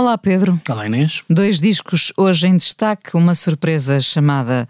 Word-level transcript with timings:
Olá, 0.00 0.16
Pedro. 0.16 0.58
Olá, 0.66 0.86
Inês. 0.86 1.22
Dois 1.28 1.60
discos 1.60 2.10
hoje 2.16 2.46
em 2.46 2.56
destaque, 2.56 3.14
uma 3.14 3.34
surpresa 3.34 4.00
chamada 4.00 4.66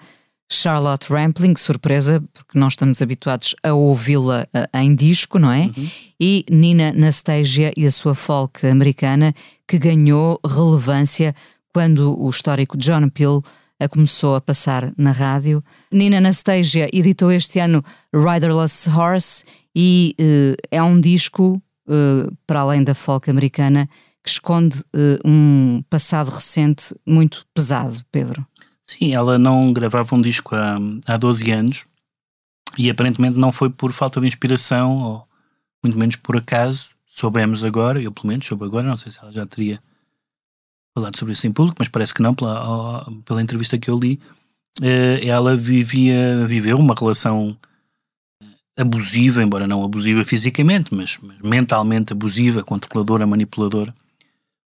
Charlotte 0.50 1.08
Rampling, 1.08 1.54
surpresa, 1.56 2.20
porque 2.34 2.58
nós 2.58 2.72
estamos 2.72 3.00
habituados 3.00 3.54
a 3.62 3.72
ouvi-la 3.72 4.48
uh, 4.52 4.76
em 4.76 4.92
disco, 4.92 5.38
não 5.38 5.52
é? 5.52 5.66
Uhum. 5.66 5.88
E 6.18 6.44
Nina 6.50 6.92
Nastasia 6.92 7.72
e 7.76 7.86
a 7.86 7.92
sua 7.92 8.12
folk 8.12 8.66
americana, 8.66 9.32
que 9.68 9.78
ganhou 9.78 10.40
relevância 10.44 11.32
quando 11.72 12.20
o 12.20 12.28
histórico 12.28 12.76
John 12.76 13.08
Peel 13.08 13.40
a 13.78 13.88
começou 13.88 14.34
a 14.34 14.40
passar 14.40 14.92
na 14.98 15.12
rádio. 15.12 15.62
Nina 15.92 16.20
Nastasia 16.20 16.88
editou 16.92 17.30
este 17.30 17.60
ano 17.60 17.84
Riderless 18.12 18.90
Horse 18.90 19.44
e 19.76 20.16
uh, 20.18 20.56
é 20.72 20.82
um 20.82 21.00
disco, 21.00 21.62
uh, 21.86 22.36
para 22.48 22.62
além 22.62 22.82
da 22.82 22.96
folk 22.96 23.30
americana, 23.30 23.88
que 24.22 24.30
esconde 24.30 24.80
uh, 24.94 25.18
um 25.24 25.82
passado 25.88 26.30
recente 26.30 26.94
muito 27.06 27.46
pesado, 27.54 28.04
Pedro. 28.10 28.46
Sim, 28.86 29.14
ela 29.14 29.38
não 29.38 29.72
gravava 29.72 30.14
um 30.14 30.20
disco 30.20 30.54
há, 30.54 30.76
há 31.06 31.16
12 31.16 31.50
anos 31.50 31.84
e 32.76 32.90
aparentemente 32.90 33.36
não 33.36 33.52
foi 33.52 33.70
por 33.70 33.92
falta 33.92 34.20
de 34.20 34.26
inspiração 34.26 34.98
ou 34.98 35.28
muito 35.82 35.98
menos 35.98 36.16
por 36.16 36.36
acaso. 36.36 36.94
Soubemos 37.06 37.64
agora, 37.64 38.00
eu 38.00 38.12
pelo 38.12 38.28
menos 38.28 38.46
soube 38.46 38.64
agora, 38.64 38.86
não 38.86 38.96
sei 38.96 39.10
se 39.10 39.18
ela 39.20 39.32
já 39.32 39.46
teria 39.46 39.80
falado 40.94 41.16
sobre 41.16 41.32
isso 41.32 41.46
em 41.46 41.52
público, 41.52 41.76
mas 41.78 41.88
parece 41.88 42.12
que 42.12 42.22
não, 42.22 42.34
pela, 42.34 43.06
pela 43.24 43.42
entrevista 43.42 43.78
que 43.78 43.90
eu 43.90 43.98
li. 43.98 44.20
Uh, 44.80 45.22
ela 45.22 45.56
vivia, 45.56 46.46
viveu 46.46 46.76
uma 46.76 46.94
relação 46.94 47.56
abusiva, 48.76 49.42
embora 49.42 49.66
não 49.66 49.84
abusiva 49.84 50.24
fisicamente, 50.24 50.94
mas, 50.94 51.18
mas 51.22 51.38
mentalmente 51.40 52.12
abusiva, 52.12 52.62
controladora, 52.62 53.26
manipuladora, 53.26 53.94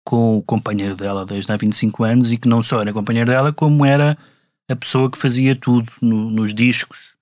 com 0.04 0.36
o 0.36 0.42
companheiro 0.42 0.94
dela 0.94 1.24
desde 1.24 1.50
há 1.50 1.56
25 1.56 2.04
anos 2.04 2.30
e 2.30 2.36
que 2.36 2.46
não 2.46 2.62
só 2.62 2.82
era 2.82 2.92
companheiro 2.92 3.30
dela, 3.30 3.52
como 3.52 3.84
era 3.84 4.16
a 4.68 4.76
pessoa 4.76 5.10
que 5.10 5.18
fazia 5.18 5.56
tudo 5.56 5.90
no, 6.00 6.30
nos 6.30 6.54
discos, 6.54 7.14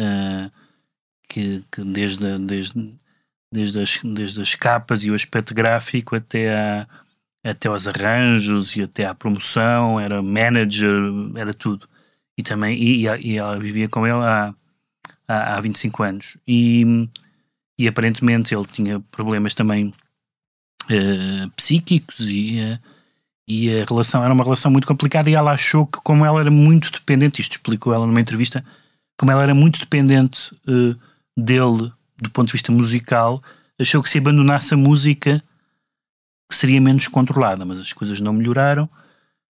uh, 0.00 0.50
que, 1.28 1.64
que, 1.70 1.84
desde, 1.84 2.38
desde, 2.38 2.94
desde, 3.52 3.80
as, 3.80 4.00
desde 4.02 4.40
as 4.40 4.54
capas 4.54 5.04
e 5.04 5.10
o 5.10 5.14
aspecto 5.14 5.52
gráfico 5.52 6.14
até, 6.14 6.54
a, 6.54 6.86
até 7.44 7.68
aos 7.68 7.88
arranjos 7.88 8.76
e 8.76 8.82
até 8.82 9.04
à 9.04 9.14
promoção, 9.14 9.98
era 9.98 10.22
manager, 10.22 10.90
era 11.34 11.52
tudo. 11.52 11.88
E 12.38 12.42
também 12.42 12.76
e, 12.80 13.06
e 13.06 13.36
ela 13.36 13.58
vivia 13.58 13.88
com 13.88 14.06
ele 14.06 14.24
há, 14.24 14.54
há, 15.26 15.56
há 15.56 15.60
25 15.60 16.02
anos. 16.02 16.36
E, 16.46 17.08
e 17.78 17.88
aparentemente 17.88 18.54
ele 18.54 18.66
tinha 18.66 19.00
problemas 19.00 19.54
também 19.54 19.92
uh, 20.84 21.50
psíquicos 21.56 22.28
e, 22.28 22.60
uh, 22.60 22.78
e 23.48 23.70
a 23.80 23.84
relação 23.84 24.24
era 24.24 24.32
uma 24.32 24.44
relação 24.44 24.70
muito 24.70 24.86
complicada 24.86 25.30
e 25.30 25.34
ela 25.34 25.52
achou 25.52 25.86
que 25.86 25.98
como 26.02 26.24
ela 26.24 26.40
era 26.40 26.50
muito 26.50 26.90
dependente, 26.90 27.40
isto 27.40 27.52
explicou 27.52 27.92
ela 27.92 28.06
numa 28.06 28.20
entrevista, 28.20 28.64
como 29.18 29.30
ela 29.32 29.42
era 29.42 29.54
muito 29.54 29.78
dependente 29.78 30.54
uh, 30.68 30.96
dele 31.36 31.92
do 32.16 32.30
ponto 32.30 32.46
de 32.46 32.52
vista 32.52 32.72
musical, 32.72 33.42
achou 33.78 34.02
que 34.02 34.08
se 34.08 34.18
abandonasse 34.18 34.72
a 34.72 34.76
música 34.76 35.42
seria 36.50 36.80
menos 36.80 37.08
controlada, 37.08 37.64
mas 37.64 37.78
as 37.78 37.92
coisas 37.92 38.20
não 38.20 38.32
melhoraram 38.32 38.84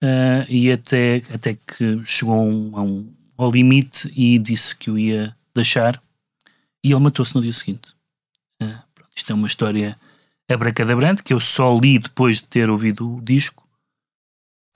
uh, 0.03 0.45
e 0.47 0.71
até, 0.71 1.21
até 1.33 1.55
que 1.55 2.01
chegou 2.05 2.41
um, 2.41 2.79
um, 2.79 3.13
ao 3.37 3.51
limite 3.51 4.11
e 4.15 4.39
disse 4.39 4.75
que 4.75 4.89
o 4.89 4.97
ia 4.97 5.35
deixar 5.53 6.01
e 6.83 6.91
ele 6.91 7.01
matou-se 7.01 7.35
no 7.35 7.41
dia 7.41 7.53
seguinte. 7.53 7.93
Uh, 8.61 8.79
isto 9.15 9.31
é 9.31 9.35
uma 9.35 9.47
história 9.47 9.97
abracadabrante, 10.49 11.23
que 11.23 11.33
eu 11.33 11.39
só 11.39 11.75
li 11.77 11.99
depois 11.99 12.37
de 12.37 12.47
ter 12.47 12.69
ouvido 12.69 13.17
o 13.17 13.21
disco. 13.21 13.63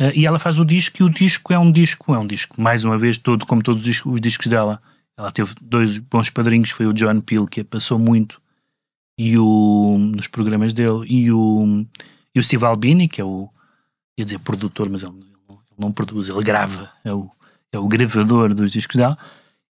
Uh, 0.02 0.12
e 0.16 0.26
ela 0.26 0.40
faz 0.40 0.58
o 0.58 0.66
disco 0.66 0.98
e 1.02 1.04
o 1.04 1.10
disco 1.10 1.54
é 1.54 1.60
um 1.60 1.72
disco, 1.72 2.14
é 2.14 2.20
um 2.20 2.26
disco, 2.26 2.60
mais 2.60 2.86
uma 2.86 2.98
vez, 2.98 3.18
todo 3.18 3.46
como 3.46 3.62
todos 3.62 3.82
os 3.82 3.86
discos, 3.86 4.14
os 4.14 4.22
discos 4.22 4.48
dela. 4.48 4.82
Ela 5.18 5.32
teve 5.32 5.54
dois 5.62 5.98
bons 5.98 6.30
padrinhos, 6.30 6.72
foi 6.72 6.86
o 6.86 6.94
John 6.94 7.20
Peel, 7.20 7.46
que 7.46 7.62
a 7.62 7.66
passou 7.66 8.00
muito 8.00 8.42
e 9.20 9.38
o, 9.38 9.98
nos 10.16 10.28
programas 10.28 10.72
dele, 10.72 11.06
e 11.06 11.30
o, 11.30 11.86
e 12.34 12.40
o 12.40 12.44
Steve 12.44 12.64
Albini, 12.64 13.10
que 13.10 13.20
é 13.20 13.26
o, 13.26 13.50
ia 14.18 14.24
dizer 14.24 14.40
produtor, 14.40 14.90
mas 14.90 15.04
ele, 15.04 15.14
ele 15.50 15.60
não 15.78 15.92
produz, 15.92 16.30
ele 16.30 16.42
grava, 16.42 16.90
é 17.04 17.14
o, 17.14 17.30
é 17.70 17.78
o 17.78 17.86
gravador 17.86 18.54
dos 18.54 18.72
discos 18.72 18.96
dela. 18.96 19.18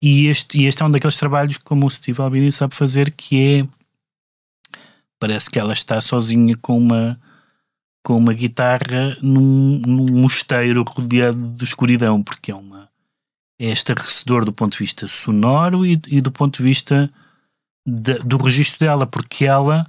E 0.01 0.25
este, 0.25 0.59
e 0.59 0.65
este 0.65 0.81
é 0.81 0.85
um 0.85 0.89
daqueles 0.89 1.17
trabalhos 1.17 1.57
como 1.57 1.85
o 1.85 1.89
Steve 1.91 2.19
Albini 2.19 2.51
sabe 2.51 2.73
fazer, 2.73 3.11
que 3.11 3.37
é 3.39 3.67
parece 5.19 5.49
que 5.49 5.59
ela 5.59 5.73
está 5.73 5.99
sozinha 6.01 6.55
com 6.57 6.77
uma 6.77 7.19
com 8.03 8.17
uma 8.17 8.33
guitarra 8.33 9.17
num, 9.19 9.81
num 9.83 10.21
mosteiro 10.21 10.83
rodeado 10.83 11.53
de 11.53 11.63
escuridão, 11.63 12.21
porque 12.21 12.51
é 12.51 12.55
uma 12.55 12.87
é 13.59 13.71
estarrecedor 13.71 14.45
do 14.45 14.53
ponto 14.53 14.73
de 14.73 14.79
vista 14.79 15.07
sonoro 15.07 15.85
e, 15.85 15.99
e 16.07 16.21
do 16.21 16.31
ponto 16.31 16.57
de 16.57 16.63
vista 16.63 17.09
de, 17.85 18.19
do 18.19 18.37
registro 18.37 18.79
dela, 18.85 19.07
porque 19.07 19.45
ela 19.45 19.87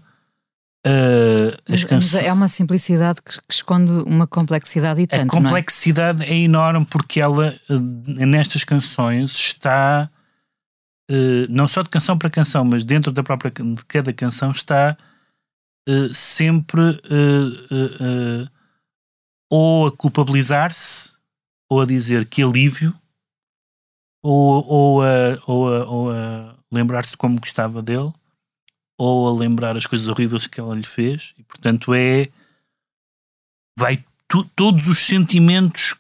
uh, 0.86 1.90
mas 1.90 2.14
é 2.14 2.32
uma 2.32 2.48
simplicidade 2.48 3.20
que, 3.20 3.32
que, 3.32 3.54
esconde 3.54 3.90
uma 3.90 4.26
complexidade 4.26 5.02
e 5.02 5.06
tanto. 5.06 5.36
A 5.36 5.42
complexidade 5.42 6.24
é? 6.24 6.30
é? 6.30 6.36
enorme 6.36 6.86
porque 6.88 7.20
ela 7.20 7.54
uh, 7.68 7.78
nestas 8.26 8.64
canções 8.64 9.32
está 9.32 10.08
uh, 11.10 11.46
não 11.50 11.66
só 11.66 11.82
de 11.82 11.90
canção 11.90 12.16
para 12.16 12.30
canção, 12.30 12.64
mas 12.64 12.84
dentro 12.84 13.12
da 13.12 13.22
própria 13.22 13.50
de 13.50 13.84
cada 13.86 14.12
canção 14.12 14.52
está 14.52 14.96
uh, 15.88 16.12
sempre 16.12 16.80
uh, 16.90 18.50
ou 19.50 19.86
a 19.86 19.92
culpabilizar-se, 19.92 21.14
ou 21.70 21.80
a 21.80 21.86
dizer 21.86 22.26
que 22.26 22.42
alívio, 22.42 22.94
ou, 24.22 24.64
ou 24.66 25.02
a, 25.02 25.38
ou 25.46 25.74
a, 25.74 25.84
ou 25.86 26.10
a 26.10 26.56
lembrar-se 26.70 27.12
de 27.12 27.16
como 27.16 27.40
gostava 27.40 27.80
dele, 27.80 28.12
ou 28.98 29.28
a 29.28 29.32
lembrar 29.32 29.76
as 29.76 29.86
coisas 29.86 30.08
horríveis 30.08 30.46
que 30.46 30.60
ela 30.60 30.74
lhe 30.74 30.86
fez, 30.86 31.34
e 31.38 31.42
portanto 31.44 31.94
é. 31.94 32.28
vai 33.78 34.04
tu, 34.26 34.44
todos 34.56 34.88
os 34.88 34.98
sentimentos 34.98 35.94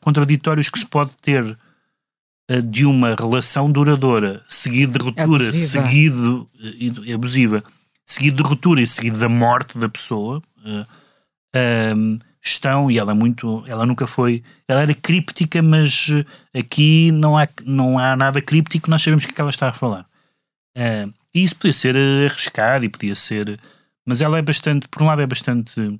contraditórios 0.00 0.70
que 0.70 0.78
se 0.78 0.86
pode 0.86 1.16
ter 1.18 1.58
de 2.64 2.86
uma 2.86 3.14
relação 3.14 3.70
duradoura, 3.70 4.44
seguido 4.48 4.96
de 4.96 5.04
ruptura, 5.04 5.24
abusiva. 5.24 5.66
seguido 5.66 6.48
e 6.54 7.12
abusiva, 7.12 7.64
seguido 8.06 8.42
de 8.42 8.48
ruptura 8.48 8.80
e 8.80 8.86
seguido 8.86 9.18
da 9.18 9.28
morte 9.28 9.76
da 9.76 9.88
pessoa, 9.88 10.40
uh, 10.58 11.96
um, 11.96 12.18
estão, 12.40 12.88
e 12.88 12.98
ela 12.98 13.10
é 13.10 13.14
muito, 13.14 13.64
ela 13.66 13.84
nunca 13.84 14.06
foi, 14.06 14.44
ela 14.68 14.82
era 14.82 14.94
críptica, 14.94 15.60
mas 15.60 16.08
aqui 16.54 17.10
não 17.10 17.36
há, 17.36 17.48
não 17.64 17.98
há 17.98 18.14
nada 18.14 18.40
críptico, 18.40 18.88
nós 18.88 19.02
sabemos 19.02 19.24
o 19.24 19.26
que, 19.26 19.32
é 19.32 19.34
que 19.34 19.40
ela 19.40 19.50
está 19.50 19.68
a 19.68 19.72
falar. 19.72 20.06
Uh, 20.78 21.12
e 21.34 21.42
isso 21.42 21.56
podia 21.56 21.72
ser 21.72 21.96
arriscado 21.96 22.84
e 22.84 22.88
podia 22.88 23.14
ser, 23.14 23.58
mas 24.06 24.22
ela 24.22 24.38
é 24.38 24.42
bastante, 24.42 24.86
por 24.88 25.02
um 25.02 25.06
lado 25.06 25.22
é 25.22 25.26
bastante 25.26 25.98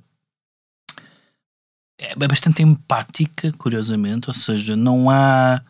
é 1.99 2.27
bastante 2.27 2.61
empática, 2.61 3.51
curiosamente, 3.57 4.29
ou 4.29 4.33
seja, 4.33 4.75
não 4.75 5.09
há 5.09 5.61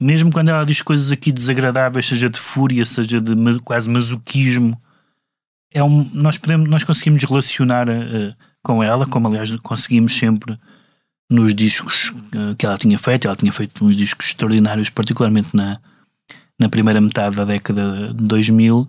mesmo 0.00 0.30
quando 0.30 0.50
ela 0.50 0.64
diz 0.64 0.82
coisas 0.82 1.10
aqui 1.10 1.32
desagradáveis, 1.32 2.06
seja 2.06 2.28
de 2.28 2.38
fúria, 2.38 2.84
seja 2.84 3.20
de 3.20 3.34
quase 3.60 3.90
masoquismo, 3.90 4.80
é 5.72 5.82
um, 5.82 6.08
nós, 6.12 6.38
podemos, 6.38 6.68
nós 6.68 6.84
conseguimos 6.84 7.22
relacionar 7.24 7.88
uh, 7.88 8.34
com 8.62 8.82
ela, 8.82 9.06
como 9.06 9.28
aliás 9.28 9.54
conseguimos 9.56 10.16
sempre 10.16 10.58
nos 11.30 11.54
discos 11.54 12.10
uh, 12.10 12.54
que 12.56 12.66
ela 12.66 12.78
tinha 12.78 12.98
feito. 12.98 13.26
Ela 13.26 13.36
tinha 13.36 13.52
feito 13.52 13.84
uns 13.84 13.96
discos 13.96 14.26
extraordinários, 14.26 14.90
particularmente 14.90 15.54
na, 15.54 15.80
na 16.58 16.68
primeira 16.68 17.00
metade 17.00 17.36
da 17.36 17.44
década 17.44 18.12
de 18.14 18.24
2000, 18.24 18.88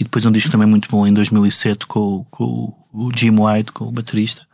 e 0.00 0.04
depois 0.04 0.26
um 0.26 0.30
disco 0.30 0.50
também 0.50 0.68
muito 0.68 0.88
bom 0.90 1.06
em 1.06 1.12
2007 1.12 1.86
com, 1.86 2.24
com 2.30 2.74
o 2.92 3.10
Jim 3.16 3.36
White, 3.38 3.72
com 3.72 3.86
o 3.86 3.92
baterista. 3.92 4.46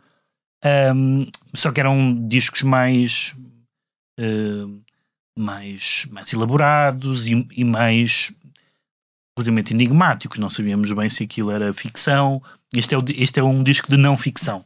Um, 0.95 1.27
só 1.53 1.71
que 1.71 1.79
eram 1.79 2.27
discos 2.27 2.63
mais. 2.63 3.35
Uh, 4.19 4.81
mais, 5.37 6.07
mais 6.11 6.31
elaborados 6.31 7.27
e, 7.27 7.47
e 7.55 7.63
mais 7.63 8.31
relativamente 9.37 9.73
enigmáticos, 9.73 10.39
não 10.39 10.49
sabíamos 10.49 10.91
bem 10.91 11.09
se 11.09 11.23
aquilo 11.23 11.51
era 11.51 11.73
ficção. 11.73 12.41
Este 12.73 12.93
é, 12.95 12.97
o, 12.97 13.03
este 13.15 13.39
é 13.39 13.43
um 13.43 13.63
disco 13.63 13.89
de 13.89 13.97
não 13.97 14.15
ficção. 14.15 14.63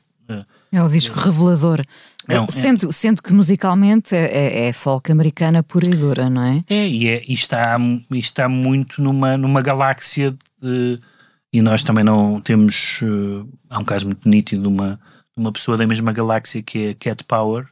É 0.69 0.83
o 0.83 0.89
disco 0.89 1.17
revelador. 1.17 1.81
É 2.27 2.37
um- 2.41 2.43
é- 2.43 2.51
sendo, 2.51 2.91
sendo 2.91 3.23
que 3.23 3.31
musicalmente 3.31 4.13
é, 4.13 4.25
é- 4.25 4.67
é 4.67 4.73
folk 4.73 5.09
americana 5.09 5.63
pura 5.63 5.87
e 5.87 5.95
dura, 5.95 6.29
não 6.29 6.43
é? 6.43 6.61
É, 6.69 6.85
e, 6.87 7.07
é, 7.07 7.23
e 7.25 7.33
está, 7.33 7.77
e 8.11 8.17
está 8.19 8.49
muito 8.49 9.01
numa, 9.01 9.37
numa 9.37 9.61
galáxia 9.61 10.35
de, 10.61 10.99
e 11.53 11.61
nós 11.61 11.83
também 11.85 12.03
não 12.03 12.41
temos. 12.41 12.99
eh, 13.01 13.45
há 13.69 13.79
um 13.79 13.85
caso 13.85 14.07
muito 14.07 14.27
nítido 14.27 14.63
de 14.63 14.67
uma, 14.67 14.99
uma 15.37 15.53
pessoa 15.53 15.77
da 15.77 15.87
mesma 15.87 16.11
galáxia 16.11 16.61
que 16.61 16.87
é 16.87 16.89
a 16.89 16.95
Cat 16.95 17.23
Power, 17.23 17.65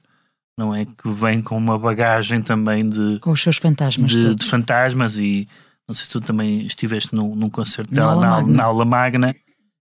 não 0.58 0.74
é? 0.74 0.86
Que 0.86 1.10
vem 1.12 1.42
com 1.42 1.58
uma 1.58 1.78
bagagem 1.78 2.42
também 2.42 2.88
de, 2.88 3.20
Com 3.20 3.32
os 3.32 3.42
seus 3.42 3.58
fantasmas 3.58 4.12
de, 4.12 4.36
de 4.36 4.46
fantasmas 4.46 5.20
e 5.20 5.50
não 5.88 5.94
sei 5.94 6.06
se 6.06 6.12
tu 6.14 6.22
também 6.22 6.66
estiveste 6.66 7.14
num, 7.16 7.36
num 7.36 7.50
concerto 7.50 7.94
Na 7.94 8.02
dela 8.10 8.22
na, 8.22 8.30
Magna. 8.30 8.54
na 8.58 8.64
aula 8.64 8.86
magna, 8.86 9.36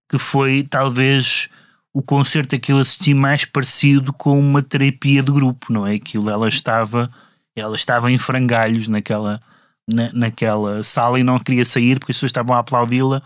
que 0.09 0.17
foi 0.17 0.63
talvez 0.63 1.49
o 1.93 2.01
concerto 2.01 2.55
a 2.55 2.59
que 2.59 2.71
eu 2.71 2.77
assisti 2.77 3.13
mais 3.13 3.45
parecido 3.45 4.11
com 4.13 4.39
uma 4.39 4.61
terapia 4.61 5.23
de 5.23 5.31
grupo, 5.31 5.71
não 5.71 5.87
é? 5.87 5.95
Aquilo 5.95 6.29
ela 6.29 6.47
estava, 6.47 7.09
ela 7.55 7.75
estava 7.75 8.11
em 8.11 8.17
frangalhos 8.17 8.87
naquela, 8.87 9.41
na, 9.87 10.11
naquela 10.13 10.83
sala 10.83 11.19
e 11.19 11.23
não 11.23 11.39
queria 11.39 11.63
sair 11.65 11.97
porque 11.99 12.11
as 12.11 12.17
pessoas 12.17 12.29
estavam 12.29 12.55
a 12.55 12.59
aplaudi-la 12.59 13.21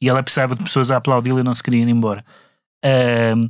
e 0.00 0.08
ela 0.08 0.22
precisava 0.22 0.54
de 0.54 0.62
pessoas 0.62 0.90
a 0.90 0.98
aplaudi-la 0.98 1.40
e 1.40 1.44
não 1.44 1.54
se 1.54 1.62
queria 1.62 1.82
ir 1.82 1.88
embora. 1.88 2.24
Ahm, 2.84 3.48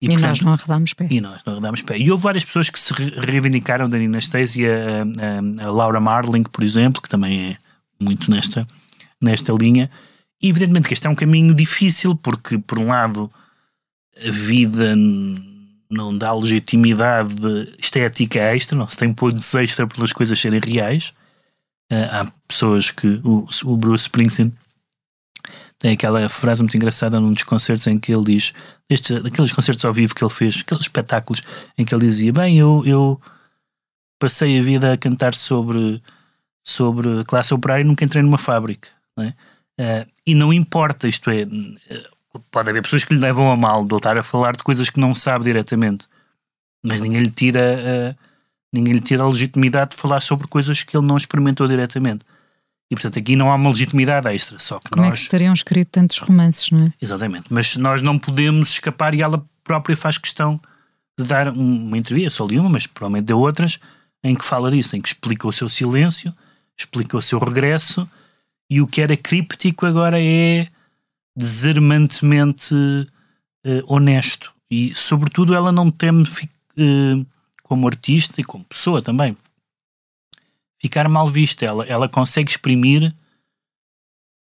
E, 0.00 0.06
portanto, 0.08 0.28
nós 0.28 0.40
não 0.40 0.52
arredámos 0.54 0.94
pé. 0.94 1.06
e 1.10 1.20
nós 1.20 1.42
não 1.44 1.52
arredámos 1.52 1.82
pé. 1.82 1.98
E 1.98 2.10
houve 2.10 2.22
várias 2.22 2.44
pessoas 2.44 2.70
que 2.70 2.78
se 2.80 2.92
re- 2.94 3.14
reivindicaram 3.20 3.88
da 3.88 3.98
Nina 3.98 4.18
Stacy, 4.18 4.64
a, 4.66 5.64
a- 5.64 5.66
a 5.68 5.70
Laura 5.72 6.00
Marling, 6.00 6.44
por 6.44 6.62
exemplo, 6.64 7.02
que 7.02 7.08
também 7.08 7.50
é 7.52 7.56
muito 8.00 8.30
nesta, 8.30 8.66
nesta 9.20 9.52
linha. 9.52 9.90
E 10.40 10.48
evidentemente 10.48 10.88
que 10.88 10.94
este 10.94 11.06
é 11.06 11.10
um 11.10 11.14
caminho 11.14 11.54
difícil, 11.54 12.14
porque, 12.14 12.58
por 12.58 12.78
um 12.78 12.88
lado, 12.88 13.30
a 14.16 14.30
vida 14.30 14.94
não 15.90 16.16
dá 16.16 16.32
legitimidade 16.32 17.74
estética 17.78 18.38
extra, 18.38 18.76
não 18.76 18.88
se 18.88 18.96
tem 18.96 19.12
pontos 19.12 19.54
extra 19.54 19.86
pelas 19.86 20.12
coisas 20.12 20.38
serem 20.38 20.60
reais. 20.60 21.12
Ah, 21.90 22.20
há 22.20 22.32
pessoas 22.46 22.90
que. 22.90 23.20
O, 23.24 23.46
o 23.64 23.76
Bruce 23.76 24.02
Springsteen 24.02 24.52
tem 25.78 25.92
aquela 25.92 26.28
frase 26.28 26.62
muito 26.62 26.76
engraçada 26.76 27.20
num 27.20 27.32
dos 27.32 27.44
concertos 27.44 27.86
em 27.86 27.98
que 27.98 28.12
ele 28.12 28.24
diz, 28.24 28.52
estes, 28.90 29.24
aqueles 29.24 29.52
concertos 29.52 29.84
ao 29.84 29.92
vivo 29.92 30.14
que 30.14 30.24
ele 30.24 30.32
fez, 30.32 30.60
aqueles 30.60 30.82
espetáculos 30.82 31.40
em 31.76 31.84
que 31.84 31.94
ele 31.94 32.04
dizia: 32.06 32.32
Bem, 32.32 32.58
eu, 32.58 32.82
eu 32.84 33.20
passei 34.18 34.58
a 34.58 34.62
vida 34.62 34.92
a 34.92 34.96
cantar 34.96 35.34
sobre, 35.34 36.02
sobre 36.62 37.24
classe 37.24 37.52
operária 37.54 37.82
e 37.82 37.86
nunca 37.86 38.04
entrei 38.04 38.22
numa 38.22 38.38
fábrica. 38.38 38.88
não 39.16 39.24
é? 39.24 39.34
Ah, 39.80 40.06
e 40.26 40.34
não 40.34 40.52
importa, 40.52 41.06
isto 41.08 41.30
é, 41.30 41.42
eh, 41.42 42.06
pode 42.50 42.68
haver 42.70 42.82
pessoas 42.82 43.04
que 43.04 43.14
lhe 43.14 43.20
levam 43.20 43.50
a 43.50 43.56
mal 43.56 43.84
de 43.84 43.92
ele 43.94 43.98
estar 43.98 44.16
a 44.18 44.22
falar 44.22 44.56
de 44.56 44.62
coisas 44.62 44.90
que 44.90 44.98
não 45.00 45.14
sabe 45.14 45.44
diretamente, 45.44 46.06
mas 46.82 47.00
ninguém 47.00 47.20
lhe 47.20 47.30
tira, 47.30 48.14
ah, 48.16 48.24
ninguém 48.72 48.94
lhe 48.94 49.00
tira 49.00 49.22
a 49.22 49.28
legitimidade 49.28 49.90
de 49.92 49.96
falar 49.96 50.20
sobre 50.20 50.46
coisas 50.48 50.82
que 50.82 50.96
ele 50.96 51.06
não 51.06 51.16
experimentou 51.16 51.66
diretamente. 51.66 52.24
E 52.90 52.94
portanto 52.96 53.18
aqui 53.18 53.36
não 53.36 53.50
há 53.52 53.54
uma 53.54 53.68
legitimidade 53.70 54.26
extra, 54.34 54.58
só 54.58 54.78
que 54.78 54.90
Como 54.90 55.04
é 55.04 55.10
nós. 55.10 55.18
que 55.18 55.24
se 55.24 55.30
teriam 55.30 55.52
escrito 55.52 55.88
tantos 55.90 56.18
romances, 56.18 56.70
não 56.70 56.86
é? 56.86 56.92
Exatamente, 57.00 57.46
mas 57.50 57.76
nós 57.76 58.00
não 58.02 58.18
podemos 58.18 58.70
escapar 58.70 59.14
e 59.14 59.20
ela 59.22 59.44
própria 59.62 59.96
faz 59.96 60.16
questão 60.18 60.58
de 61.18 61.24
dar 61.26 61.48
um- 61.48 61.86
uma 61.88 61.98
entrevista, 61.98 62.30
só 62.30 62.46
li 62.46 62.58
uma, 62.58 62.68
mas 62.70 62.86
provavelmente 62.86 63.26
deu 63.26 63.38
outras, 63.38 63.78
em 64.24 64.34
que 64.34 64.44
fala 64.44 64.70
disso, 64.70 64.96
em 64.96 65.02
que 65.02 65.08
explica 65.08 65.46
o 65.46 65.52
seu 65.52 65.68
silêncio, 65.68 66.32
explica 66.78 67.16
o 67.16 67.22
seu 67.22 67.38
regresso 67.38 68.08
e 68.70 68.80
o 68.80 68.86
que 68.86 69.00
era 69.00 69.16
críptico 69.16 69.86
agora 69.86 70.22
é 70.22 70.68
desarmantemente 71.36 72.74
eh, 73.64 73.82
honesto 73.86 74.54
e 74.70 74.94
sobretudo 74.94 75.54
ela 75.54 75.72
não 75.72 75.90
teme 75.90 76.24
eh, 76.76 77.24
como 77.62 77.86
artista 77.86 78.40
e 78.40 78.44
como 78.44 78.64
pessoa 78.64 79.02
também 79.02 79.36
ficar 80.80 81.08
mal 81.08 81.28
vista, 81.28 81.64
ela, 81.64 81.84
ela 81.86 82.08
consegue 82.08 82.50
exprimir 82.50 83.14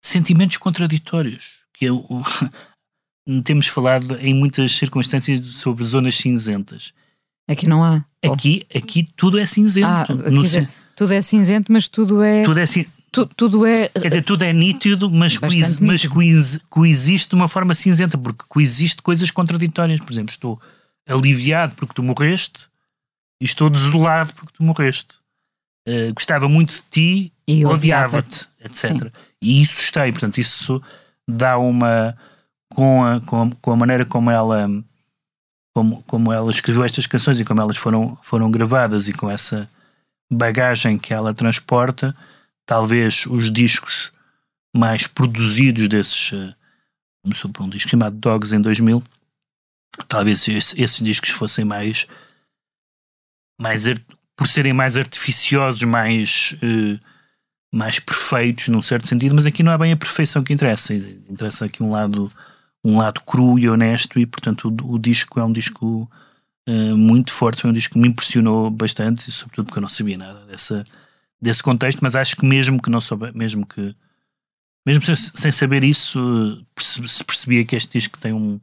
sentimentos 0.05 0.59
contraditórios 0.59 1.67
que 1.77 1.87
é 1.87 1.93
o, 1.93 2.07
temos 3.45 3.67
falado 3.69 4.17
em 4.19 4.35
muitas 4.35 4.73
circunstâncias 4.73 5.41
sobre 5.41 5.85
zonas 5.85 6.15
cinzentas. 6.15 6.93
Aqui 7.49 7.69
não 7.69 7.85
há. 7.85 8.05
Aqui, 8.25 8.67
aqui 8.75 9.09
tudo 9.15 9.39
é 9.39 9.47
cinzento. 9.47 9.87
Ah, 9.87 10.07
No 10.31 10.43
dizer, 10.43 10.69
tudo 10.97 11.13
é 11.13 11.23
cinzento, 11.23 11.71
mas 11.71 11.89
tudo 11.89 12.23
é. 12.23 12.43
tudo 12.43 12.59
é 12.59 12.65
tu- 13.13 13.27
tudo 13.27 13.65
é. 13.67 13.89
Quer 13.89 14.09
dizer, 14.09 14.23
tudo 14.23 14.43
é 14.43 14.53
nítido, 14.53 15.09
mas, 15.11 15.39
coexi- 15.39 15.83
mas 15.83 16.05
coexi- 16.07 16.61
coexiste 16.69 17.29
de 17.31 17.35
uma 17.37 17.47
forma 17.47 17.75
cinzenta, 17.75 18.19
porque 18.19 18.45
coexiste 18.49 19.01
coisas 19.03 19.31
contraditórias. 19.31 20.01
Por 20.01 20.13
exemplo, 20.13 20.31
estou 20.33 20.61
aliviado 21.09 21.75
porque 21.77 21.95
tu 21.95 22.03
morreste 22.03 22.67
e 23.41 23.45
estou 23.45 23.71
desolado 23.71 24.33
porque 24.35 24.53
tu 24.57 24.63
morreste. 24.65 25.17
Eh, 25.87 26.11
gostava 26.13 26.49
muito 26.49 26.75
de 26.75 26.83
ti, 26.91 27.33
E 27.47 27.65
odiava-te, 27.65 28.49
etc. 28.65 29.13
E 29.41 29.63
isso 29.63 29.83
está 29.83 30.03
aí, 30.03 30.11
portanto, 30.11 30.39
isso 30.39 30.83
dá 31.29 31.57
uma. 31.59 32.17
Com 32.75 33.05
a, 33.05 33.21
com 33.21 33.43
a, 33.43 33.51
com 33.63 33.71
a 33.73 33.77
maneira 33.77 34.05
como 34.05 34.29
ela. 34.31 34.69
Como, 35.75 36.03
como 36.07 36.33
ela 36.33 36.51
escreveu 36.51 36.83
estas 36.85 37.07
canções 37.07 37.39
e 37.39 37.45
como 37.45 37.61
elas 37.61 37.77
foram, 37.77 38.17
foram 38.23 38.51
gravadas 38.51 39.09
e 39.09 39.13
com 39.13 39.31
essa 39.31 39.69
bagagem 40.31 40.99
que 40.99 41.13
ela 41.15 41.33
transporta, 41.35 42.15
talvez 42.67 43.27
os 43.27 43.51
discos 43.51 44.13
mais 44.75 45.07
produzidos 45.07 45.89
desses. 45.89 46.33
eh, 46.33 46.55
Começou 47.23 47.51
por 47.51 47.65
um 47.65 47.69
disco 47.69 47.91
chamado 47.91 48.17
Dogs 48.17 48.55
em 48.55 48.61
2000. 48.61 49.03
Talvez 50.07 50.47
esse- 50.49 50.81
esses 50.81 51.01
discos 51.03 51.31
fossem 51.31 51.65
mais. 51.65 52.07
mais 53.61 53.85
por 54.37 54.47
serem 54.47 54.73
mais 54.73 54.97
artificiosos, 54.97 55.83
mais. 55.83 56.55
eh, 56.63 56.99
mais 57.75 57.99
perfeitos 57.99 58.69
num 58.69 58.81
certo 58.81 59.07
sentido, 59.09 59.35
mas 59.35 59.45
aqui 59.45 59.63
não 59.63 59.73
é 59.73 59.77
bem 59.77 59.93
a 59.93 59.97
perfeição 59.97 60.43
que 60.43 60.53
interessa. 60.53 60.95
Interessa 60.95 61.67
aqui 61.67 61.83
um 61.83 61.91
lado, 61.91 62.33
um 62.85 62.97
lado 62.97 63.21
cru 63.23 63.59
e 63.59 63.69
honesto, 63.69 64.19
e 64.19 64.25
portanto 64.25 64.69
o, 64.69 64.95
o 64.95 64.99
disco 64.99 65.39
é 65.41 65.45
um 65.45 65.53
disco 65.53 66.09
eh, 66.67 66.95
muito 66.95 67.33
forte, 67.33 67.63
foi 67.63 67.71
um 67.71 67.75
disco 67.75 67.95
que 67.95 68.01
me 68.01 68.09
impressionou 68.09 68.71
bastante, 68.71 69.29
e 69.29 69.33
sobretudo 69.33 69.67
porque 69.67 69.79
eu 69.79 69.83
não 69.83 69.89
sabia 69.89 70.19
nada 70.19 70.45
dessa, 70.47 70.85
desse 71.41 71.63
contexto, 71.63 72.01
mas 72.03 72.17
acho 72.17 72.37
que 72.37 72.45
mesmo 72.45 72.81
que 72.81 72.91
não 72.91 73.01
souber, 73.01 73.35
mesmo 73.35 73.67
que 73.67 73.95
mesmo 74.87 75.03
sem, 75.03 75.17
sem 75.17 75.51
saber 75.51 75.83
isso, 75.83 76.65
se 76.79 77.25
percebia 77.25 77.65
que 77.65 77.75
este 77.75 77.99
disco 77.99 78.19
tem 78.19 78.33
um, 78.33 78.61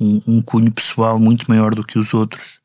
um, 0.00 0.22
um 0.26 0.42
cunho 0.42 0.72
pessoal 0.72 1.18
muito 1.18 1.44
maior 1.46 1.74
do 1.74 1.84
que 1.84 1.98
os 1.98 2.14
outros 2.14 2.60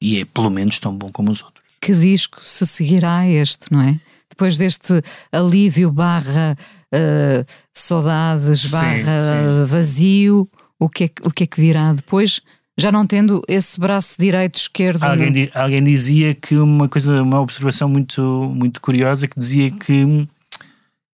e 0.00 0.18
é 0.18 0.24
pelo 0.24 0.48
menos 0.50 0.78
tão 0.78 0.96
bom 0.96 1.12
como 1.12 1.30
os 1.30 1.42
outros. 1.42 1.62
Que 1.78 1.94
disco 1.94 2.42
se 2.42 2.66
seguirá 2.66 3.18
a 3.18 3.28
este, 3.28 3.70
não 3.70 3.82
é? 3.82 4.00
Depois 4.30 4.56
deste 4.56 5.02
alívio 5.30 5.92
barra 5.92 6.56
eh, 6.90 7.44
saudades 7.74 8.60
Sim, 8.60 8.70
barra 8.70 9.20
sim. 9.20 9.66
vazio, 9.66 10.48
o 10.78 10.88
que, 10.88 11.04
é, 11.04 11.10
o 11.22 11.30
que 11.30 11.44
é 11.44 11.46
que 11.46 11.60
virá 11.60 11.92
depois? 11.92 12.40
Já 12.80 12.90
não 12.92 13.06
tendo 13.06 13.42
esse 13.46 13.78
braço 13.78 14.16
direito, 14.18 14.56
esquerdo. 14.56 15.02
Alguém, 15.04 15.30
di- 15.32 15.50
alguém 15.54 15.82
dizia 15.84 16.34
que 16.34 16.56
uma 16.56 16.88
coisa, 16.88 17.22
uma 17.22 17.40
observação 17.40 17.88
muito, 17.88 18.20
muito 18.54 18.80
curiosa 18.80 19.28
que 19.28 19.38
dizia 19.38 19.70
que, 19.70 20.26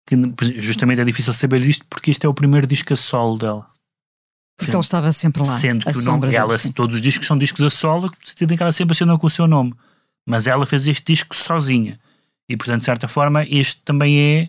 que 0.07 0.17
justamente 0.61 1.01
é 1.01 1.05
difícil 1.05 1.33
saber 1.33 1.61
isto 1.63 1.85
porque 1.91 2.11
este 2.11 2.25
é 2.27 2.29
o 2.29 2.35
primeiro 2.35 2.67
disco 2.67 2.93
a 2.93 2.97
solo 2.97 3.37
dela. 3.39 3.67
porque 4.59 4.73
ele 4.75 4.81
estava 4.81 5.13
sempre 5.13 5.43
lá. 5.43 5.49
Sendo 5.49 5.85
que 5.85 5.99
o 5.99 6.03
nome, 6.03 6.21
dele, 6.23 6.37
ela, 6.37 6.57
sim. 6.59 6.73
todos 6.73 6.95
os 6.97 7.03
discos 7.03 7.27
são 7.27 7.37
discos 7.37 7.63
a 7.63 7.71
solo, 7.71 8.11
que 8.11 8.47
que 8.47 8.63
ela 8.63 8.73
sempre 8.73 8.93
assinou 8.95 9.19
com 9.19 9.27
o 9.27 9.31
seu 9.31 9.47
nome. 9.47 9.75
Mas 10.29 10.47
ela 10.47 10.67
fez 10.67 10.87
este 10.89 11.13
disco 11.13 11.35
sozinha. 11.35 11.99
E 12.49 12.57
portanto, 12.57 12.79
de 12.79 12.85
certa 12.85 13.09
forma, 13.09 13.45
este 13.45 13.81
também 13.83 14.19
é 14.21 14.49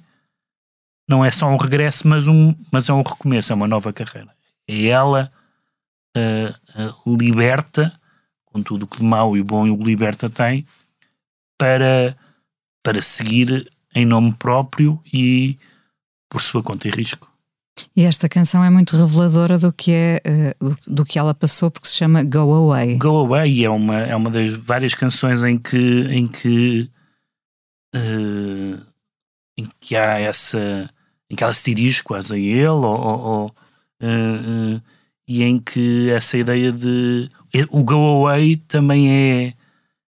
não 1.09 1.23
é 1.23 1.31
só 1.31 1.47
um 1.47 1.57
regresso, 1.57 2.07
mas, 2.07 2.27
um, 2.27 2.53
mas 2.71 2.89
é 2.89 2.93
um 2.93 3.01
recomeço, 3.01 3.53
é 3.53 3.55
uma 3.55 3.67
nova 3.67 3.93
carreira. 3.93 4.29
É 4.67 4.87
ela 4.87 5.31
ah, 6.15 6.93
liberta, 7.05 7.93
com 8.45 8.61
tudo 8.63 8.83
o 8.83 8.87
que 8.87 8.97
de 8.97 9.03
mau 9.03 9.35
e 9.37 9.43
bom 9.43 9.69
o 9.69 9.83
liberta 9.83 10.29
tem, 10.29 10.65
para, 11.57 12.15
para 12.83 13.01
seguir 13.01 13.69
em 13.95 14.05
nome 14.05 14.33
próprio 14.35 15.01
e 15.13 15.57
por 16.29 16.41
sua 16.41 16.61
conta 16.61 16.87
e 16.87 16.91
risco. 16.91 17.27
E 17.95 18.03
esta 18.03 18.27
canção 18.27 18.63
é 18.63 18.69
muito 18.69 18.97
reveladora 18.97 19.57
do 19.59 19.71
que 19.71 19.91
é 19.91 20.21
eh, 20.23 20.55
do, 20.59 20.77
do 20.87 21.05
que 21.05 21.19
ela 21.19 21.33
passou, 21.33 21.69
porque 21.69 21.87
se 21.87 21.95
chama 21.95 22.23
Go 22.23 22.51
Away. 22.53 22.97
Go 22.97 23.17
Away 23.17 23.63
é 23.65 23.69
uma, 23.69 23.99
é 23.99 24.15
uma 24.15 24.29
das 24.31 24.51
várias 24.51 24.95
canções 24.95 25.43
em 25.43 25.57
que, 25.59 25.77
em 26.09 26.27
que, 26.27 26.89
eh, 27.93 28.79
em 29.57 29.67
que 29.79 29.95
há 29.95 30.19
essa. 30.19 30.89
em 31.29 31.35
que 31.35 31.43
ela 31.43 31.53
se 31.53 31.73
dirige 31.73 32.01
quase 32.03 32.35
a 32.35 32.37
ele, 32.37 32.67
ou, 32.67 32.83
ou- 32.83 33.55
eh, 33.99 34.75
eh, 34.77 34.81
e 35.27 35.43
em 35.43 35.59
que 35.59 36.09
essa 36.09 36.37
ideia 36.37 36.71
de. 36.71 37.29
O 37.69 37.83
Go 37.83 38.27
Away 38.27 38.57
também 38.67 39.11
é, 39.11 39.47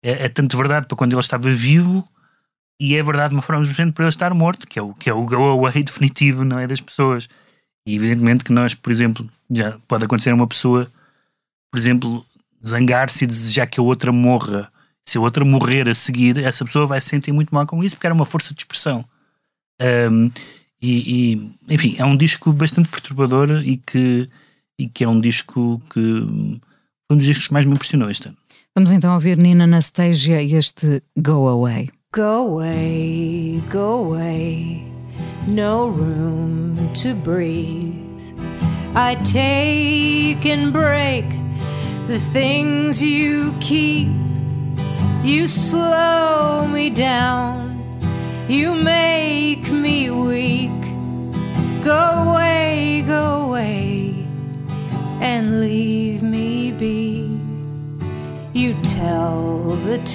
é, 0.03 0.25
é 0.25 0.29
tanto 0.29 0.57
verdade 0.57 0.87
para 0.87 0.97
quando 0.97 1.13
ele 1.13 1.19
estava 1.19 1.49
vivo. 1.49 2.07
E 2.79 2.95
é 2.95 3.01
verdade 3.01 3.29
de 3.29 3.35
uma 3.35 3.41
forma 3.41 3.63
diferente 3.63 3.93
para 3.93 4.03
ele 4.03 4.09
estar 4.09 4.33
morto, 4.33 4.67
que 4.67 4.77
é 4.77 4.81
o, 4.81 4.93
que 4.93 5.09
é 5.09 5.13
o 5.13 5.25
go 5.25 5.35
away 5.35 5.81
definitivo, 5.83 6.45
não 6.45 6.59
é? 6.59 6.67
Das 6.67 6.79
pessoas. 6.79 7.27
E 7.87 7.95
evidentemente 7.95 8.43
que 8.43 8.53
nós, 8.53 8.75
por 8.75 8.91
exemplo, 8.91 9.27
já 9.49 9.79
pode 9.87 10.05
acontecer 10.05 10.29
a 10.29 10.35
uma 10.35 10.45
pessoa, 10.45 10.87
por 11.71 11.77
exemplo, 11.79 12.25
zangar-se 12.63 13.23
e 13.23 13.27
desejar 13.27 13.65
que 13.67 13.79
a 13.79 13.83
outra 13.83 14.11
morra. 14.11 14.71
Se 15.03 15.17
a 15.17 15.21
outra 15.21 15.43
morrer 15.43 15.89
a 15.89 15.95
seguir, 15.95 16.37
essa 16.43 16.65
pessoa 16.65 16.85
vai 16.85 17.01
se 17.01 17.09
sentir 17.09 17.31
muito 17.31 17.55
mal 17.55 17.65
com 17.65 17.83
isso 17.83 17.95
porque 17.95 18.05
era 18.05 18.13
uma 18.13 18.25
força 18.25 18.53
de 18.53 18.59
expressão. 18.59 19.05
Um, 19.81 20.29
e, 20.81 21.33
e, 21.33 21.73
enfim, 21.73 21.95
é 21.97 22.05
um 22.05 22.15
disco 22.15 22.51
bastante 22.51 22.89
perturbador 22.89 23.63
e 23.63 23.77
que, 23.77 24.29
e 24.79 24.87
que 24.87 25.03
é 25.03 25.07
um 25.07 25.19
disco 25.19 25.81
que 25.89 26.01
foi 27.07 27.15
um 27.15 27.17
dos 27.17 27.25
discos 27.25 27.47
que 27.47 27.53
mais 27.53 27.65
me 27.65 27.73
impressionou 27.73 28.09
este 28.09 28.27
ano. 28.27 28.37
Vamos 28.75 28.91
então 28.91 29.13
ouvir 29.13 29.37
Nina 29.37 29.63
Anastasia 29.63 30.41
e 30.41 30.53
este 30.53 31.01
Go 31.17 31.47
Away. 31.47 31.89
Go 32.13 32.21
away, 32.21 33.61
go 33.71 34.05
away, 34.05 34.83
no 35.47 35.89
room 35.89 36.75
to 36.93 37.13
breathe. 37.15 37.93
I 38.95 39.15
take 39.23 40.45
and 40.45 40.71
break 40.71 41.25
the 42.07 42.17
things 42.17 43.03
you 43.03 43.53
keep. 43.59 44.07
You 45.23 45.47
slow 45.47 46.67
me 46.67 46.89
down, 46.89 47.83
you 48.47 48.73
make 48.73 49.69
me 49.71 50.06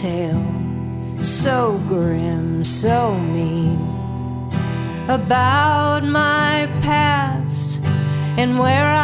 tale. 0.02 0.42
So 1.22 1.80
grim, 1.86 2.64
so 2.64 3.14
mean 3.14 3.78
about 5.08 6.02
my 6.02 6.68
past 6.82 7.80
and 8.36 8.58
where 8.58 8.84
I've 8.84 9.01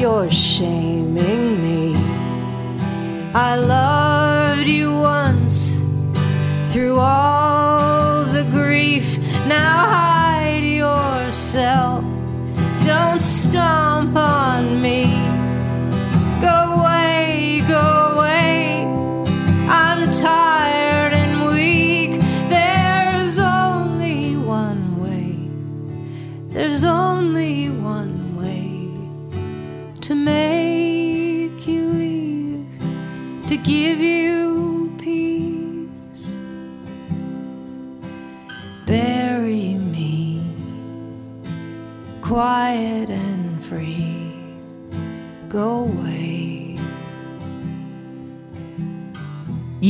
You're 0.00 0.30
shaming 0.30 1.62
me. 1.62 1.94
I 3.34 3.54
loved 3.56 4.66
you 4.66 4.98
once 4.98 5.84
through 6.70 6.98
all 6.98 8.24
the 8.24 8.44
grief. 8.44 9.18
Now 9.46 9.86
hide 9.86 10.64
yourself. 10.64 12.02
Don't 12.82 13.20
stomp 13.20 13.79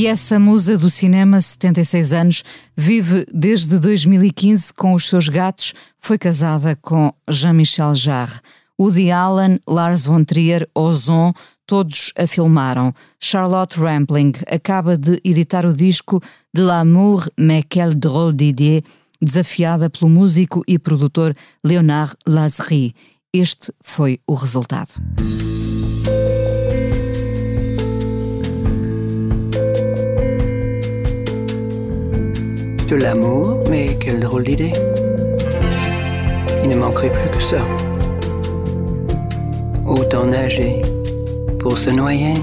E 0.01 0.07
essa 0.07 0.39
musa 0.39 0.79
do 0.79 0.89
cinema, 0.89 1.39
76 1.39 2.11
anos, 2.11 2.43
vive 2.75 3.23
desde 3.31 3.77
2015 3.77 4.73
com 4.73 4.95
os 4.95 5.07
seus 5.07 5.29
gatos, 5.29 5.75
foi 5.99 6.17
casada 6.17 6.75
com 6.81 7.13
Jean-Michel 7.29 7.93
Jarre. 7.93 8.39
Woody 8.79 9.11
Allen, 9.11 9.59
Lars 9.67 10.07
von 10.07 10.23
Trier, 10.23 10.67
Ozon, 10.73 11.31
todos 11.67 12.11
a 12.17 12.25
filmaram. 12.25 12.91
Charlotte 13.19 13.79
Rampling 13.79 14.31
acaba 14.47 14.97
de 14.97 15.21
editar 15.23 15.67
o 15.67 15.71
disco 15.71 16.19
De 16.51 16.63
l'amour, 16.63 17.29
mais 17.39 17.63
quel 17.69 17.93
drôle 17.93 18.33
d'idée, 18.33 18.83
desafiada 19.21 19.87
pelo 19.87 20.09
músico 20.09 20.63
e 20.67 20.79
produtor 20.79 21.35
Leonard 21.63 22.15
Lazary. 22.25 22.95
Este 23.31 23.71
foi 23.83 24.19
o 24.25 24.33
resultado. 24.33 24.93
De 32.91 32.97
l'amour, 32.97 33.63
mais 33.69 33.95
quelle 33.97 34.19
drôle 34.19 34.43
d'idée. 34.43 34.73
Il 36.61 36.67
ne 36.67 36.75
manquerait 36.75 37.09
plus 37.09 37.37
que 37.37 37.41
ça. 37.41 37.65
Autant 39.87 40.25
nager 40.25 40.81
pour 41.57 41.77
se 41.77 41.89
noyer 41.89 42.33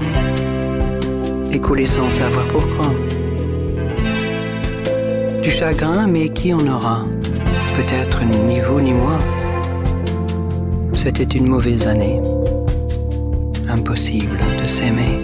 et 1.51 1.59
couler 1.59 1.85
sans 1.85 2.09
savoir 2.09 2.47
pourquoi. 2.47 2.91
Du 5.43 5.51
chagrin, 5.51 6.07
mais 6.07 6.29
qui 6.29 6.51
en 6.51 6.65
aura? 6.65 7.01
Peut-être 7.75 8.23
ni 8.47 8.59
vous 8.59 8.81
ni 8.81 8.93
moi. 8.93 9.19
C'était 10.97 11.37
une 11.37 11.45
mauvaise 11.45 11.85
année. 11.85 12.23
Impossible 13.69 14.39
de 14.59 14.67
s'aimer. 14.67 15.23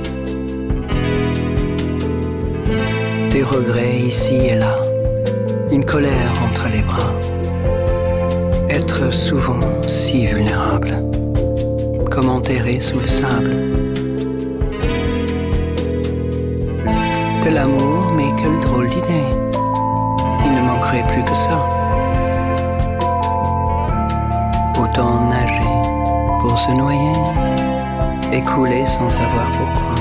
Des 3.31 3.41
regrets 3.41 3.97
ici 3.97 4.35
et 4.35 4.55
là. 4.57 4.77
Une 5.75 5.83
colère 5.83 6.31
entre 6.41 6.69
les 6.69 6.81
bras. 6.81 7.11
Être 8.69 9.11
souvent 9.11 9.59
si 9.89 10.25
vulnérable. 10.25 10.91
Comme 12.09 12.29
enterré 12.29 12.79
sous 12.79 12.97
le 12.97 13.07
sable. 13.09 13.51
De 17.43 17.49
l'amour, 17.49 18.13
mais 18.15 18.27
quelle 18.37 18.57
drôle 18.59 18.87
d'idée. 18.87 19.27
Il 20.45 20.53
ne 20.53 20.61
manquerait 20.61 21.03
plus 21.09 21.25
que 21.25 21.35
ça. 21.35 21.67
Autant 24.81 25.27
nager 25.27 25.81
pour 26.39 26.57
se 26.57 26.71
noyer 26.71 27.19
et 28.31 28.41
couler 28.41 28.87
sans 28.87 29.09
savoir 29.09 29.51
pourquoi. 29.51 29.95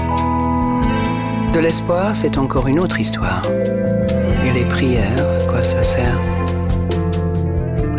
De 1.53 1.59
l'espoir, 1.59 2.15
c'est 2.15 2.39
encore 2.39 2.69
une 2.69 2.79
autre 2.79 3.01
histoire. 3.01 3.43
Les 4.55 4.65
prières, 4.65 5.19
à 5.19 5.45
quoi 5.51 5.65
ça 5.65 5.83
sert 5.83 6.17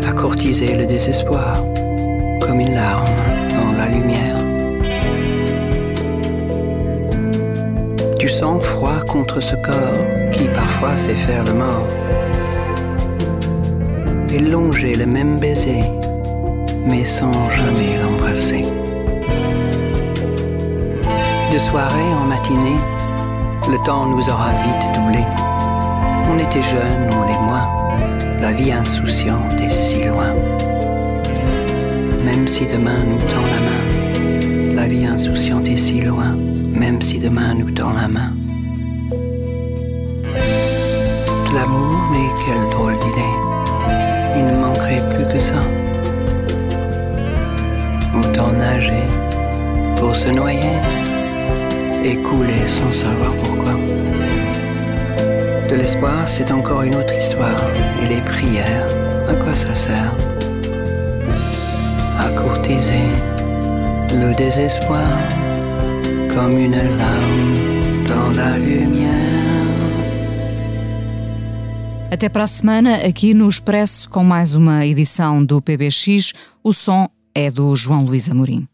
À 0.08 0.12
courtiser 0.12 0.74
le 0.74 0.86
désespoir, 0.86 1.62
comme 2.40 2.60
une 2.60 2.74
larme 2.74 3.04
dans 3.50 3.76
la 3.76 3.88
lumière. 3.88 4.36
Du 8.18 8.30
sang 8.30 8.58
froid 8.58 9.00
contre 9.06 9.42
ce 9.42 9.54
corps 9.56 10.32
qui 10.32 10.48
parfois 10.48 10.96
sait 10.96 11.14
faire 11.14 11.44
le 11.44 11.52
mort. 11.52 11.86
Et 14.32 14.38
longer 14.38 14.94
le 14.94 15.04
même 15.04 15.38
baiser, 15.38 15.82
mais 16.86 17.04
sans 17.04 17.32
jamais 17.50 17.98
l'embrasser. 18.02 18.64
De 21.52 21.58
soirée 21.58 22.12
en 22.18 22.24
matinée, 22.24 22.80
le 23.68 23.76
temps 23.84 24.06
nous 24.06 24.26
aura 24.30 24.52
vite 24.52 24.94
doublé. 24.94 25.45
On 26.28 26.38
était 26.38 26.62
jeunes, 26.62 27.10
on 27.12 27.28
et 27.28 27.38
moi, 27.38 27.68
la 28.40 28.52
vie 28.52 28.72
insouciante 28.72 29.60
est 29.60 29.70
si 29.70 30.04
loin. 30.04 30.34
Même 32.24 32.48
si 32.48 32.66
demain 32.66 33.04
nous 33.06 33.18
tend 33.32 33.46
la 33.46 33.60
main, 33.68 34.74
la 34.74 34.86
vie 34.86 35.06
insouciante 35.06 35.68
est 35.68 35.76
si 35.76 36.00
loin, 36.00 36.36
même 36.72 37.00
si 37.00 37.18
demain 37.18 37.54
nous 37.54 37.70
tend 37.70 37.92
la 37.92 38.08
main. 38.08 38.32
De 40.32 41.54
l'amour, 41.54 41.96
mais 42.12 42.28
quelle 42.44 42.70
drôle 42.70 42.98
d'idée, 42.98 43.34
il 44.36 44.44
ne 44.46 44.56
manquerait 44.58 45.02
plus 45.14 45.26
que 45.32 45.38
ça. 45.38 45.60
Autant 48.18 48.52
nager 48.52 49.06
pour 49.96 50.14
se 50.14 50.28
noyer 50.28 50.76
et 52.04 52.16
couler 52.16 52.66
sans 52.66 52.92
savoir 52.92 53.32
pourquoi. 53.42 53.72
L'espoir, 55.76 56.26
c'est 56.26 56.50
encore 56.52 56.82
une 56.82 56.94
autre 56.94 57.12
histoire. 57.12 57.60
Et 58.02 58.08
les 58.08 58.22
prières, 58.22 58.88
à 59.28 59.34
quoi 59.34 59.52
ça 59.54 59.74
sert? 59.74 60.12
À 62.18 62.30
courtiser 62.30 63.08
le 64.10 64.34
désespoir 64.34 65.06
comme 66.34 66.58
une 66.58 66.80
larme 66.96 67.54
dans 68.06 68.30
la 68.30 68.58
lumière. 68.58 69.12
Até 72.10 72.30
para 72.30 72.44
a 72.44 72.46
semana, 72.46 72.96
aqui 73.04 73.34
no 73.34 73.48
Expresso, 73.48 74.08
com 74.08 74.24
mais 74.24 74.54
uma 74.54 74.86
edição 74.86 75.44
do 75.44 75.60
PBX. 75.60 76.32
O 76.64 76.72
som 76.72 77.08
é 77.34 77.50
do 77.50 77.76
João 77.76 78.04
Luís 78.04 78.30
Amorim. 78.30 78.66